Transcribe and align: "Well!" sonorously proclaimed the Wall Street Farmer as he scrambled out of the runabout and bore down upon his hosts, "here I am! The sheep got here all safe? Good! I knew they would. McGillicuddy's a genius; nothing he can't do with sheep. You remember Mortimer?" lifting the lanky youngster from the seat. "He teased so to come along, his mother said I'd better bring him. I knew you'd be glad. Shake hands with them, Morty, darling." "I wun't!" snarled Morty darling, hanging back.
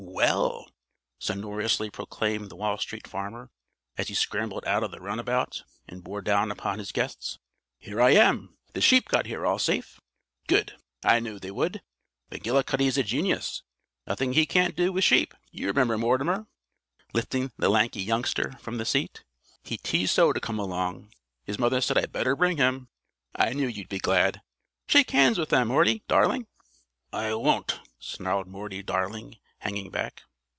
"Well!" 0.03 0.67
sonorously 1.19 1.89
proclaimed 1.91 2.49
the 2.49 2.55
Wall 2.55 2.77
Street 2.77 3.07
Farmer 3.07 3.49
as 3.97 4.07
he 4.07 4.13
scrambled 4.15 4.65
out 4.65 4.83
of 4.83 4.91
the 4.91 4.99
runabout 4.99 5.63
and 5.87 6.03
bore 6.03 6.21
down 6.21 6.51
upon 6.51 6.79
his 6.79 6.91
hosts, 6.93 7.37
"here 7.79 8.01
I 8.01 8.11
am! 8.11 8.57
The 8.73 8.81
sheep 8.81 9.07
got 9.07 9.25
here 9.27 9.45
all 9.45 9.57
safe? 9.59 9.99
Good! 10.47 10.73
I 11.03 11.19
knew 11.19 11.39
they 11.39 11.49
would. 11.51 11.81
McGillicuddy's 12.31 12.97
a 12.97 13.03
genius; 13.03 13.63
nothing 14.05 14.33
he 14.33 14.45
can't 14.45 14.75
do 14.75 14.91
with 14.91 15.03
sheep. 15.03 15.33
You 15.51 15.67
remember 15.67 15.97
Mortimer?" 15.97 16.47
lifting 17.13 17.51
the 17.57 17.69
lanky 17.69 18.01
youngster 18.01 18.53
from 18.59 18.77
the 18.77 18.85
seat. 18.85 19.23
"He 19.63 19.77
teased 19.77 20.13
so 20.13 20.33
to 20.33 20.39
come 20.39 20.59
along, 20.59 21.09
his 21.45 21.59
mother 21.59 21.79
said 21.81 21.97
I'd 21.97 22.11
better 22.11 22.35
bring 22.35 22.57
him. 22.57 22.89
I 23.35 23.53
knew 23.53 23.67
you'd 23.67 23.89
be 23.89 23.99
glad. 23.99 24.41
Shake 24.87 25.11
hands 25.11 25.37
with 25.39 25.49
them, 25.49 25.67
Morty, 25.69 26.03
darling." 26.07 26.47
"I 27.13 27.33
wun't!" 27.35 27.79
snarled 27.99 28.47
Morty 28.47 28.81
darling, 28.83 29.37
hanging 29.59 29.91
back. 29.91 30.23